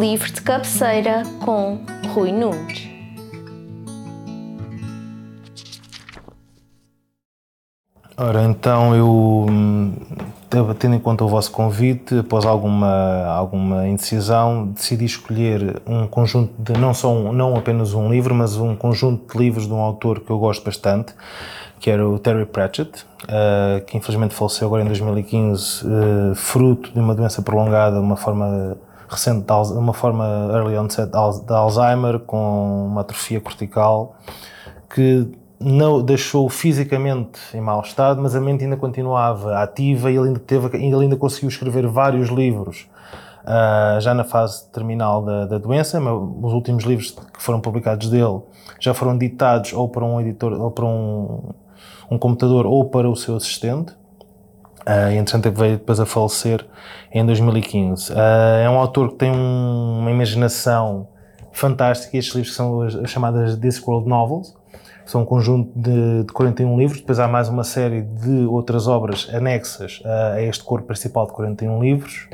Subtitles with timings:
[0.00, 1.78] livro de cabeceira com
[2.14, 2.92] Rui Nunes.
[8.16, 9.94] Ora, então eu, hum,
[10.78, 16.78] tendo em conta o vosso convite, após alguma, alguma indecisão, decidi escolher um conjunto de,
[16.78, 20.20] não, só um, não apenas um livro, mas um conjunto de livros de um autor
[20.20, 21.14] que eu gosto bastante,
[21.80, 25.88] que era o Terry Pratchett, uh, que infelizmente faleceu agora em 2015, uh,
[26.32, 28.76] eh, fruto de uma doença prolongada, uma forma
[29.12, 34.16] recente, de, uma forma early onset de Alzheimer, com uma atrofia cortical,
[34.92, 35.30] que
[35.60, 40.40] não deixou fisicamente em mau estado, mas a mente ainda continuava ativa e ele ainda,
[40.40, 42.88] teve, ele ainda conseguiu escrever vários livros
[43.42, 46.00] uh, já na fase terminal da, da doença.
[46.00, 48.40] Os últimos livros que foram publicados dele
[48.80, 51.50] já foram ditados ou para um editor ou para um,
[52.10, 53.92] um computador ou para o seu assistente.
[54.86, 56.66] Uh, entretanto, veio depois a falecer
[57.12, 58.12] em 2015.
[58.12, 58.16] Uh,
[58.64, 61.08] é um autor que tem um, uma imaginação
[61.52, 62.16] fantástica.
[62.16, 64.54] Estes livros são as, as chamadas Discworld Novels
[65.04, 69.28] são um conjunto de, de 41 livros, depois há mais uma série de outras obras
[69.32, 72.28] anexas a, a este corpo principal de 41 livros.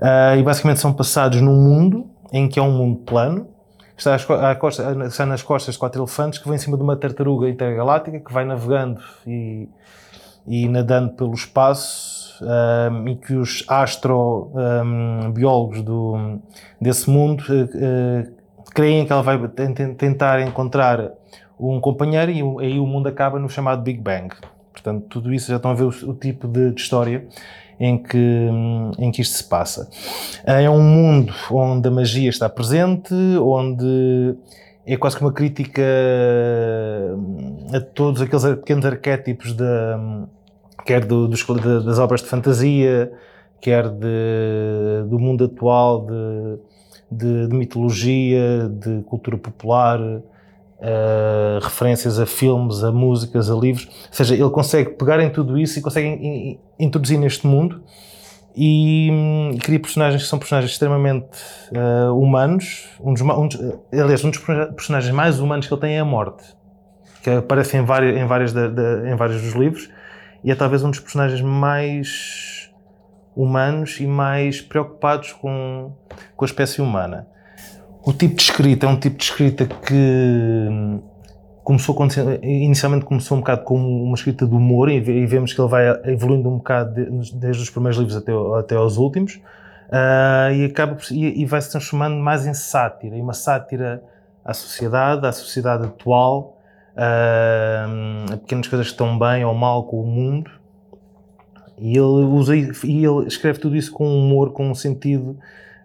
[0.00, 3.48] Uh, e basicamente são passados num mundo em que é um mundo plano,
[3.96, 4.24] está, às
[4.58, 8.18] costas, está nas costas de quatro elefantes que vem em cima de uma tartaruga intergaláctica
[8.18, 9.68] que vai navegando e,
[10.46, 16.40] e nadando pelo espaço um, e que os astrobiólogos um,
[16.80, 18.32] desse mundo uh,
[18.74, 19.38] creem que ela vai
[19.96, 21.10] tentar encontrar
[21.58, 24.34] um companheiro e aí o mundo acaba no chamado Big Bang.
[24.72, 27.26] Portanto, tudo isso já estão a ver o, o tipo de, de, história
[27.78, 28.48] em que,
[28.98, 29.90] em que isto se passa.
[30.44, 34.36] É um mundo onde a magia está presente, onde
[34.86, 35.82] é quase que uma crítica
[37.72, 39.64] a todos aqueles pequenos arquétipos de,
[40.84, 41.44] quer do, dos,
[41.84, 43.12] das obras de fantasia,
[43.60, 46.58] quer de, do mundo atual, de,
[47.10, 50.22] de, de mitologia, de cultura popular, uh,
[51.60, 53.86] referências a filmes, a músicas, a livros.
[53.86, 57.82] Ou seja, ele consegue pegar em tudo isso e consegue in, in, introduzir neste mundo
[58.56, 61.28] e, um, cria personagens que são personagens extremamente
[61.72, 62.88] uh, humanos.
[63.00, 63.58] Um dos, um dos,
[63.92, 64.40] aliás, um dos
[64.74, 66.44] personagens mais humanos que ele tem é a morte,
[67.22, 69.88] que aparece em, várias, em, várias em vários dos livros
[70.42, 72.70] e é talvez um dos personagens mais
[73.36, 75.92] humanos e mais preocupados com,
[76.36, 77.26] com a espécie humana.
[78.02, 81.02] O tipo de escrita é um tipo de escrita que hum,
[81.62, 81.96] começou
[82.42, 86.48] inicialmente começou um bocado como uma escrita de humor e vemos que ele vai evoluindo
[86.48, 86.94] um bocado
[87.34, 92.16] desde os primeiros livros até, até aos últimos uh, e acaba e, vai se transformando
[92.16, 94.02] mais em sátira, em uma sátira
[94.44, 96.58] à sociedade, à sociedade atual,
[96.96, 100.50] uh, a pequenas coisas que estão bem ou mal com o mundo
[101.80, 105.38] e ele usa e ele escreve tudo isso com humor, com um sentido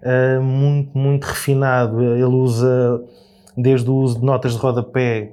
[0.04, 2.04] uh, muito, muito refinado.
[2.04, 3.02] Ele usa
[3.56, 5.32] desde o uso de notas de rodapé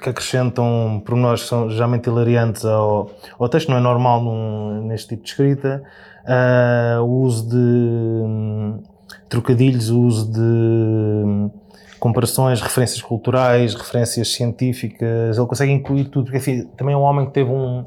[0.00, 5.08] que acrescentam pormenores que são geralmente hilariantes ao, ao texto, não é normal num, neste
[5.10, 5.82] tipo de escrita.
[6.24, 8.82] Uh, o uso de um,
[9.28, 11.50] trocadilhos, o uso de um,
[11.98, 17.26] comparações, referências culturais, referências científicas, ele consegue incluir tudo, porque enfim, também é um homem
[17.26, 17.84] que teve um.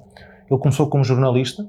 [0.50, 1.66] Ele começou como jornalista,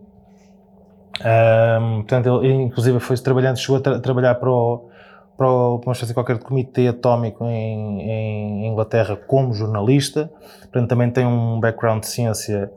[1.21, 4.89] um, portanto, ele inclusive foi trabalhando, chegou a tra trabalhar para o,
[5.37, 5.47] para,
[5.79, 10.31] para uma qualquer comitê atómico em, em, Inglaterra como jornalista,
[10.63, 12.73] portanto também tem um background de ciência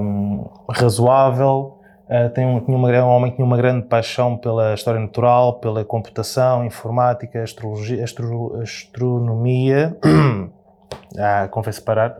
[0.00, 1.78] um, razoável,
[2.08, 5.60] uh, tem um, tinha uma, um homem que tinha uma grande paixão pela história natural,
[5.60, 9.96] pela computação, informática, astrologia, astro, astronomia,
[11.18, 12.18] ah, convém separar,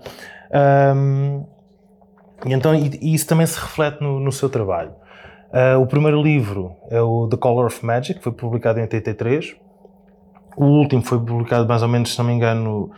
[0.95, 1.45] um,
[2.47, 4.93] e, então, e, e isso também se reflete no, no seu trabalho.
[5.53, 9.57] Uh, o primeiro livro é o The Color of Magic, que foi publicado em 83.
[10.57, 12.91] O último foi publicado mais ou menos, se não me engano,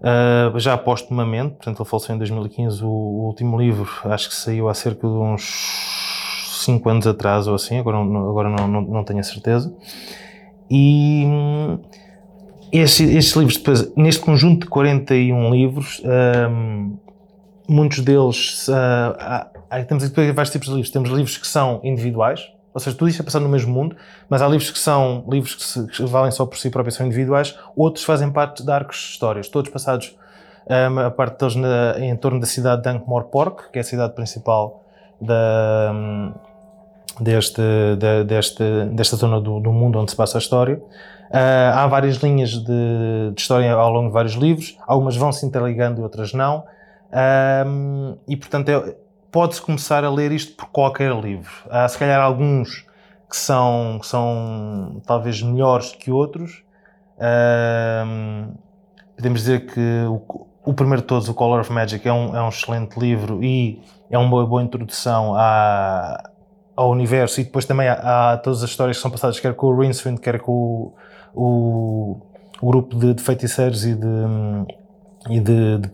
[0.00, 2.84] uh, já postumamente, portanto ele faleceu em 2015.
[2.84, 7.54] O, o, último livro acho que saiu há cerca de uns 5 anos atrás ou
[7.54, 9.72] assim, agora, agora não, não, não tenho a certeza.
[10.68, 11.78] E hum,
[12.72, 16.96] estes, livros, depois, neste conjunto de 41 livros, um,
[17.68, 18.68] muitos deles.
[18.68, 18.72] Uh,
[19.18, 19.50] há,
[19.86, 20.90] temos aqui vários tipos de livros.
[20.90, 23.96] Temos livros que são individuais, ou seja, tudo isto é passado no mesmo mundo,
[24.28, 27.06] mas há livros que são livros que, se, que valem só por si próprios, são
[27.06, 30.16] individuais, outros fazem parte de arcos de histórias, todos passados,
[30.68, 34.14] um, a parte deles na, em torno da cidade de Ankh-Morpork, que é a cidade
[34.14, 34.82] principal
[35.20, 36.32] da, um,
[37.20, 37.62] deste,
[37.96, 40.82] de, deste, desta zona do, do, mundo onde se passa a história.
[41.30, 45.46] Uh, há várias linhas de, de, história ao longo de vários livros, algumas vão se
[45.46, 46.64] interligando e outras não.
[47.12, 48.96] Um, e portanto, é,
[49.30, 51.52] pode-se começar a ler isto por qualquer livro.
[51.68, 52.86] Há se calhar alguns
[53.28, 56.62] que são, que são talvez melhores que outros.
[57.18, 58.54] Um,
[59.16, 62.42] podemos dizer que o, o, primeiro de todos, o Color of Magic, é um, é
[62.42, 66.30] um excelente livro e é uma boa, introdução à,
[66.76, 69.80] ao universo e depois também há, todas as histórias que são passadas, quer com o
[69.80, 70.94] Rincewind, quer com o,
[71.34, 72.20] o,
[72.60, 74.06] o grupo de, de, feiticeiros e de,
[75.28, 75.88] e de, de,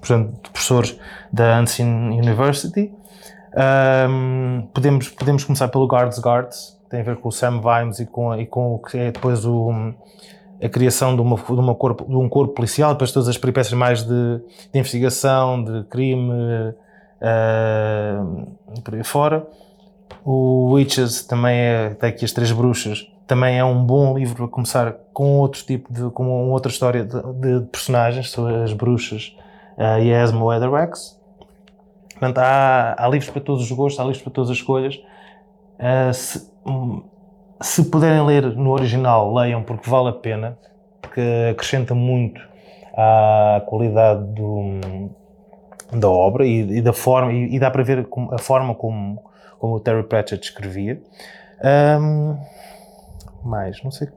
[0.00, 0.98] portanto, de professores
[1.32, 2.92] da Unseen University.
[4.08, 8.06] Um, podemos, podemos começar pelo Guards Guards, tem a ver com o Sam Vimes e
[8.06, 9.72] com, e com o que é depois o,
[10.62, 13.72] a criação de, uma, de, uma corpo, de um corpo policial, depois todas as peripécias
[13.72, 14.38] mais de,
[14.72, 16.30] de investigação, de crime,
[17.20, 19.46] uh, por aí fora.
[20.24, 24.48] O Witches também é, tem aqui as Três Bruxas, também é um bom livro para
[24.48, 29.36] começar com outro tipo de, com outra história de, de personagens, sobre as bruxas
[29.76, 31.20] uh, e a Esma Weatherwax.
[32.10, 34.96] Portanto, há, há, livros para todos os gostos, há livros para todas as escolhas.
[35.78, 37.02] Uh, se, um,
[37.60, 40.56] se puderem ler no original, leiam porque vale a pena,
[41.02, 41.20] porque
[41.50, 42.40] acrescenta muito
[42.96, 45.10] à qualidade do,
[45.92, 49.22] da obra e, e da forma, e, e, dá para ver a forma como,
[49.58, 51.00] como o Terry Pratchett escrevia.
[52.00, 52.36] Um,
[53.46, 54.14] mais, não sei que.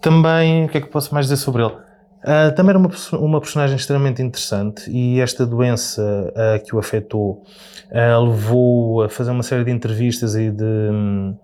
[0.00, 1.74] Também, o que é que posso mais dizer sobre ele?
[2.22, 7.42] Uh, também era uma, uma personagem extremamente interessante e esta doença uh, que o afetou
[7.90, 11.36] uh, levou a fazer uma série de entrevistas e de, um,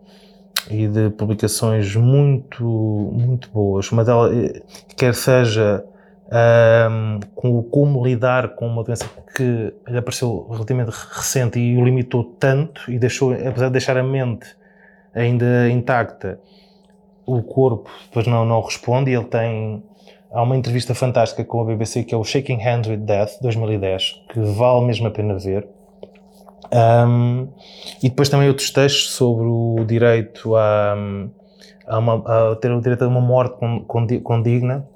[0.70, 3.90] e de publicações muito, muito boas.
[3.90, 4.62] Uma delas, eh,
[4.96, 5.84] quer seja
[6.90, 12.22] um, com como lidar com uma doença que lhe apareceu relativamente recente e o limitou
[12.22, 14.46] tanto e deixou, apesar de deixar a mente
[15.14, 16.38] ainda intacta,
[17.28, 19.82] o corpo depois não, não responde e ele tem
[20.30, 24.22] há uma entrevista fantástica com a BBC que é o Shaking Hands with Death 2010
[24.32, 25.66] que vale mesmo a pena ver
[26.72, 27.48] um,
[28.02, 30.94] e depois também outros textos sobre o direito a,
[31.86, 33.56] a, uma, a ter o direito a uma morte
[34.22, 34.86] condigna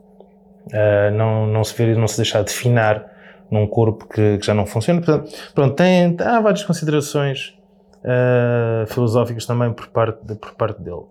[0.67, 3.13] uh, não, não se ver não se deixar de finar
[3.53, 5.03] num corpo que, que já não funciona.
[5.03, 7.55] Portanto, pronto, tem, há várias considerações
[7.99, 11.03] uh, filosóficas também por parte, de, por parte dele.